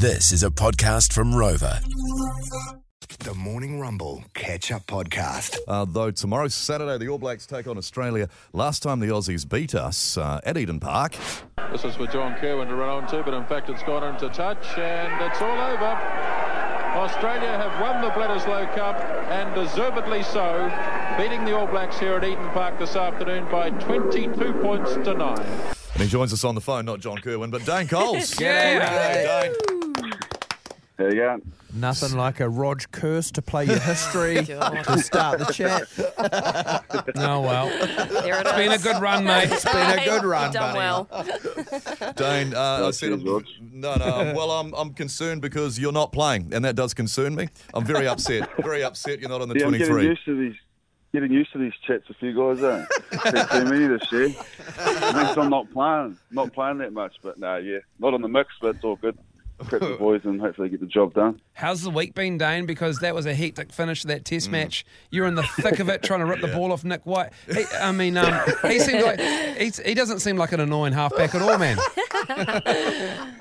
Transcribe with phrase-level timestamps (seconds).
[0.00, 1.78] This is a podcast from Rova.
[3.18, 5.58] The Morning Rumble Catch Up Podcast.
[5.68, 8.30] Uh, though tomorrow, Saturday, the All Blacks take on Australia.
[8.54, 11.16] Last time the Aussies beat us uh, at Eden Park.
[11.70, 14.30] This is for John Kirwan to run on to, but in fact it's gone into
[14.30, 15.92] touch and it's all over.
[16.96, 18.96] Australia have won the Bledisloe Cup
[19.30, 20.72] and deservedly so,
[21.18, 25.38] beating the All Blacks here at Eden Park this afternoon by 22 points to 9.
[25.92, 28.40] And he joins us on the phone, not John Kirwan, but Dane Coles.
[28.40, 29.42] Yeah.
[29.42, 29.69] Dane.
[31.00, 31.40] There you go.
[31.72, 35.88] Nothing like a Rog curse to play your history to start the chat.
[37.16, 37.68] Oh well,
[38.22, 39.50] There it it's been a good run, mate.
[39.50, 40.78] It's been a good run, You've done buddy.
[40.78, 42.12] well.
[42.16, 43.44] Dane, uh, I said, cheers, Rog.
[43.60, 44.32] no, no.
[44.36, 47.48] Well, I'm, I'm concerned because you're not playing, and that does concern me.
[47.72, 48.48] I'm very upset.
[48.62, 50.08] Very upset you're not on the Yeah, I'm getting 23.
[50.10, 50.58] used to these.
[51.12, 52.84] Getting used to these chats with you guys, eh?
[53.50, 54.28] Too many this year.
[54.28, 58.50] Thanks, I'm not playing, not playing that much, but no, yeah, not on the mix,
[58.60, 59.18] but it's all good.
[59.66, 61.40] Prep the boys and hopefully get the job done.
[61.52, 62.66] How's the week been, Dane?
[62.66, 64.84] Because that was a hectic finish to that Test match.
[65.10, 67.32] You're in the thick of it, trying to rip the ball off Nick White.
[67.52, 71.34] He, I mean, um, he seems like he's, he doesn't seem like an annoying halfback
[71.34, 71.78] at all, man.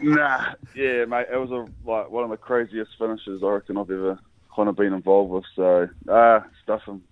[0.00, 3.90] Nah, yeah, mate, it was a like one of the craziest finishes I reckon I've
[3.90, 4.18] ever
[4.54, 5.44] kind of been involved with.
[5.56, 7.02] So, ah, stuff him.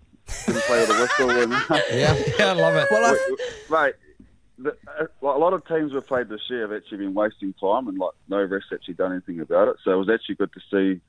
[0.47, 1.31] Didn't play with a whistle.
[1.31, 1.53] And,
[1.93, 2.17] Yeah.
[2.39, 2.89] Yeah, I love it.
[2.91, 3.17] Well,
[3.71, 3.95] I, mate,
[4.59, 7.53] the, uh, like a lot of teams we've played this year have actually been wasting
[7.55, 9.77] time, and like no rest actually done anything about it.
[9.85, 11.01] So it was actually good to see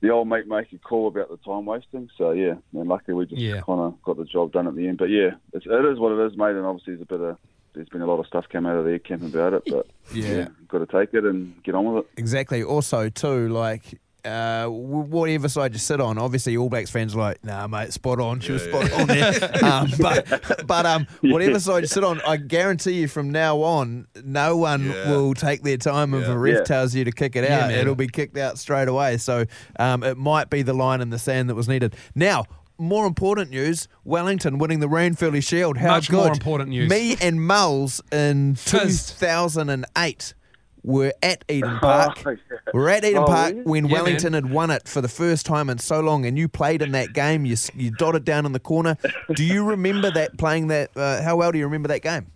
[0.00, 2.08] the old mate make a call about the time wasting.
[2.16, 3.60] So yeah, and luckily we just Yeah.
[3.62, 4.98] kind of got the job done at the end.
[4.98, 6.56] But yeah, it's, it is what it is, mate.
[6.56, 7.36] And obviously there's a bit of
[7.74, 10.48] there's been a lot of stuff come out of the camp about it, but Yeah.
[10.68, 12.10] got to take it and get on with it.
[12.16, 12.62] exactly.
[12.62, 14.00] Also, too, like.
[14.24, 18.20] Uh, whatever side you sit on, obviously All Blacks fans are like, nah, mate, spot
[18.20, 18.40] on.
[18.40, 19.64] She was spot on there.
[19.64, 24.06] um, but but um, whatever side you sit on, I guarantee you from now on,
[24.24, 25.10] no one Yeah.
[25.10, 26.62] will take their time if a ref Yeah.
[26.64, 27.68] tells you to kick it out.
[27.68, 27.78] man.
[27.78, 29.16] It'll be kicked out straight away.
[29.16, 29.44] So
[29.78, 31.94] um, it might be the line in the sand that was needed.
[32.14, 32.44] Now,
[32.78, 35.76] more important news: Wellington winning the Ranfurly Shield.
[35.76, 36.16] How Much good!
[36.16, 36.88] more important news.
[36.88, 39.18] Me and Mulls in Fizz.
[39.18, 40.34] 2008
[40.82, 42.22] were at Eden Park.
[42.26, 42.36] Oh, yeah.
[42.72, 43.62] We're at Eden Oh, Park yeah?
[43.62, 46.48] when Yeah, Wellington had won it for the first time in so long, and you
[46.48, 47.44] played in that game.
[47.44, 48.96] You s- you dotted down in the corner.
[49.34, 50.90] Do you remember that playing that?
[50.96, 52.26] Uh, how well do you remember that game?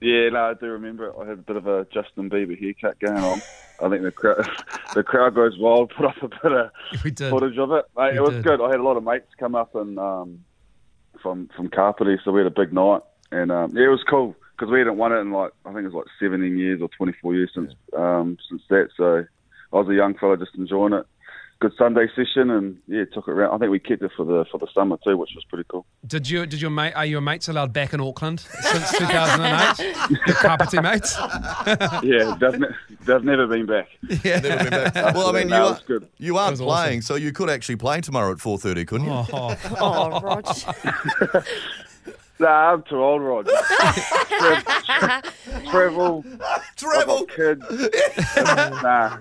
[0.00, 1.14] Yeah, no, I do remember it.
[1.20, 3.42] I had a bit of a Justin Bieber haircut going on.
[3.82, 4.48] I think the crowd,
[4.94, 5.92] the crowd goes wild.
[5.94, 6.70] Put up a bit of
[7.04, 7.30] We did.
[7.30, 7.84] footage of it.
[7.96, 8.44] Mate, it was did.
[8.44, 8.60] good.
[8.62, 10.44] I had a lot of mates come up and um,
[11.22, 14.34] from from Kapiti, so we had a big night, and um, yeah, it was cool
[14.60, 16.88] because we hadn't won it in like I think it was like 17 years or
[16.96, 18.88] 24 years since um, since that.
[18.96, 19.24] So
[19.72, 21.06] I was a young fella just enjoying it.
[21.60, 23.54] Good Sunday session, and yeah, took it around.
[23.54, 25.84] I think we kept it for the for the summer too, which was pretty cool.
[26.06, 26.46] Did you?
[26.46, 26.94] Did your mate?
[26.94, 29.94] Are your mates allowed back in Auckland since 2008?
[30.26, 31.18] Your Kapiti mates.
[32.02, 33.88] yeah, they've, ne- they've never been back.
[34.24, 34.94] Never been back.
[35.14, 36.08] Well, I mean, you, are, it's good.
[36.16, 36.66] you aren't awesome.
[36.66, 39.12] playing, so you could actually play tomorrow at 4.30, couldn't you?
[39.12, 40.46] Oh, Oh, Rog.
[42.40, 43.46] Nah, I'm too old, Rod.
[43.46, 45.22] Tra-
[45.70, 46.24] travel,
[46.76, 47.18] Travel.
[47.20, 47.64] I've got kids.
[48.82, 49.18] nah,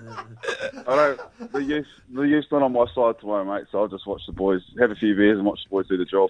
[0.87, 1.51] I don't.
[1.53, 3.65] The youth, the youth's not on my side tomorrow, mate.
[3.71, 5.97] So I'll just watch the boys, have a few beers, and watch the boys do
[5.97, 6.29] the job.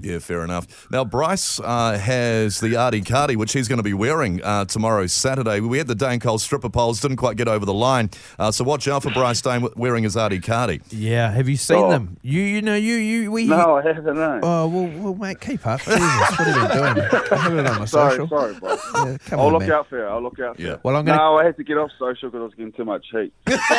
[0.00, 0.88] Yeah, fair enough.
[0.90, 5.06] Now, Bryce uh, has the Artie Cardi, which he's going to be wearing uh, tomorrow,
[5.06, 5.60] Saturday.
[5.60, 8.10] We had the Dane Cole stripper poles, didn't quite get over the line.
[8.38, 10.80] Uh, so watch out for Bryce Dane wearing his Artie Cardi.
[10.90, 11.90] Yeah, have you seen Oh.
[11.90, 12.16] them?
[12.22, 13.46] You you know you you we.
[13.46, 14.04] No, I haven't.
[14.14, 14.40] No.
[14.42, 15.80] Oh well, well, mate, keep up.
[15.80, 16.54] Jesus, what are you
[16.94, 17.08] doing?
[17.32, 18.28] I have it on my sorry, social.
[18.28, 18.70] sorry, bro.
[18.94, 19.72] Yeah, come I'll on, look man.
[19.72, 20.04] out for you.
[20.04, 20.68] I'll look out for Yeah.
[20.72, 20.80] you.
[20.82, 21.16] Well, I'm gonna.
[21.18, 23.32] No, I had to get off social because I was getting too much heat.
[23.68, 23.76] so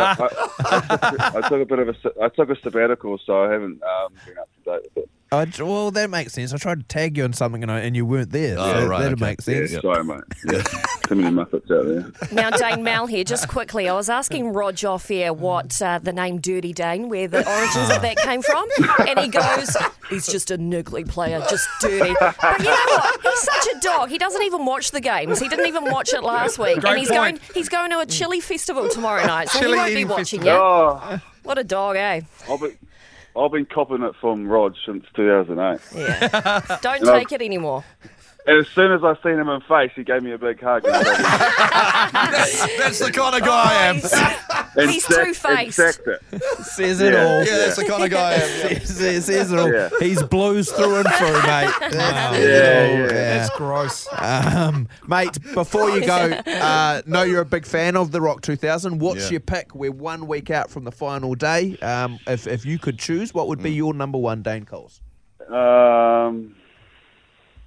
[0.00, 0.28] I,
[0.60, 4.14] I, I took a bit of a I took a sabbatical, so I haven't um,
[4.26, 5.09] been up to date with it.
[5.32, 6.52] I, well, that makes sense.
[6.52, 8.56] I tried to tag you on something and, I, and you weren't there.
[8.58, 9.30] Oh, so right, that'd okay.
[9.30, 9.72] make sense.
[9.72, 10.24] Yeah, sorry, mate.
[10.44, 10.62] Yeah,
[11.06, 12.32] too many muppets out there.
[12.32, 13.88] Now, Dane Mal here, just quickly.
[13.88, 17.90] I was asking Rog off air what uh, the name Dirty Dane, where the origins
[17.90, 18.66] of that came from.
[19.06, 19.76] And he goes,
[20.08, 22.12] he's just a niggly player, just dirty.
[22.18, 23.20] But you know what?
[23.22, 24.08] He's such a dog.
[24.08, 25.38] He doesn't even watch the games.
[25.38, 26.80] He didn't even watch it last week.
[26.80, 27.38] Great and he's point.
[27.38, 29.48] going he's going to a chili festival tomorrow night.
[29.48, 30.46] So Chili he won't be watching festival.
[30.46, 30.60] you.
[30.60, 32.22] Oh, What a dog, eh?
[33.36, 35.80] I've been, I've copping it from Rod since 2008.
[35.96, 36.78] Yeah.
[36.82, 37.18] Don't No.
[37.18, 37.84] take it anymore.
[38.46, 40.84] And as soon as I seen him in face, he gave me a big hug.
[42.02, 42.32] And
[42.78, 43.96] That's the kind of guy I am.
[44.76, 45.76] and He's sacked- and two-faced.
[45.76, 46.42] sacked it.
[46.64, 47.24] Says it Yeah.
[47.24, 47.44] all.
[47.44, 48.80] Yeah, that's the kind of guy I am.
[48.80, 49.72] Says, says it all.
[49.72, 49.88] Yeah.
[50.00, 51.74] He's blues through and through, mate.
[51.80, 52.98] That's Yeah, it all.
[53.00, 53.06] yeah.
[53.38, 54.08] That's gross.
[54.18, 58.98] Um, mate, before you go, uh, know you're a big fan of the Rock 2000.
[58.98, 59.32] What's Yeah.
[59.32, 59.74] your pick?
[59.74, 61.76] We're one week out from the final day.
[61.82, 65.00] Um, if, if you could choose, what would be your number one, Dane Coles?
[65.48, 66.54] Um,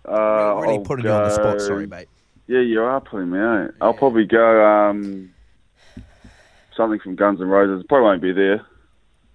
[0.07, 2.07] uh, Really I'll putting you on the spot, sorry, mate.
[2.47, 3.71] Yeah, you are putting me out.
[3.81, 5.33] I'll probably go um,
[6.75, 7.85] something from Guns N' Roses.
[7.87, 8.65] Probably won't be there.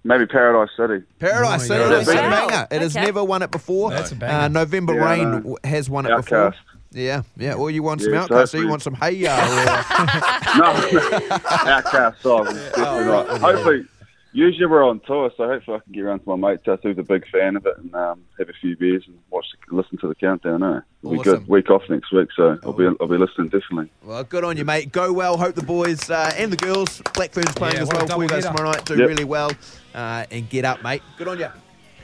[0.03, 1.03] Maybe Paradise City.
[1.19, 1.89] Paradise Oh, City, yeah.
[1.89, 2.67] that's a banger.
[2.71, 3.05] It has Okay.
[3.05, 3.89] never won it before.
[3.89, 4.45] That's a banger.
[4.45, 5.37] Uh, November Yeah, Rain know.
[5.39, 6.57] w- has won it OutKast.
[6.57, 6.79] before.
[6.91, 7.53] Yeah, yeah.
[7.55, 9.35] Or you want some Yeah, OutKast, so you want some Hey Ya.
[9.35, 12.45] or- No, OutKast song.
[12.45, 13.27] Definitely not.
[13.41, 13.85] Hopefully,
[14.33, 16.97] usually we're on tour, so hopefully I can get around to my mate's house who's
[16.97, 20.07] a big fan of it and um, have a few beers and watch, listen to
[20.07, 20.63] the countdown.
[20.63, 20.79] Eh?
[21.03, 21.39] It'll be Awesome.
[21.39, 21.47] good.
[21.47, 23.89] Week off next week, so I'll be I'll be listening definitely.
[24.03, 24.91] Well, good on you, mate.
[24.91, 25.37] Go well.
[25.37, 28.29] Hope the boys uh, and the girls, Black Ferns playing Yeah, as well for you
[28.29, 28.57] guys double-header.
[28.57, 28.85] tomorrow night.
[28.85, 29.07] Do Yep.
[29.07, 29.51] really well
[29.95, 31.01] uh, and get up, mate.
[31.17, 31.47] Good on you.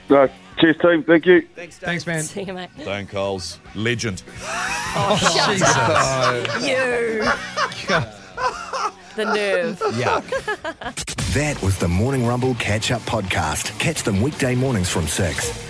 [0.08, 0.30] No,
[0.60, 1.04] cheers, team.
[1.04, 1.48] Thank you.
[1.56, 1.88] Thanks, Dave.
[1.88, 2.22] Thanks, man.
[2.22, 2.70] See you, mate.
[2.78, 4.22] Dane Coles, legend.
[4.98, 6.62] Oh, shut up.
[6.62, 7.26] You.
[9.16, 9.78] the nerve.
[9.96, 11.15] Yuck.
[11.36, 13.78] That was the Morning Rumble Catch Up Podcast.
[13.78, 15.65] Catch them weekday mornings from 6.